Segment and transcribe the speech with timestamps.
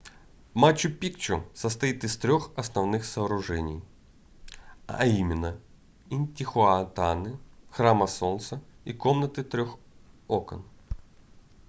[0.55, 3.83] мачу-пикчу состоит из трёх основных сооружений
[4.87, 5.59] а именно
[6.09, 7.37] интихуатаны
[7.69, 9.77] храма солнца и комнаты трёх
[10.27, 10.65] окон